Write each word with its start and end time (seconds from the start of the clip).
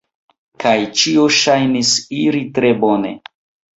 Kaj 0.63 0.71
ĉio 1.01 1.27
ŝajnis 1.41 1.93
iri 2.25 2.43
tre 2.57 2.73
bone. 2.85 3.13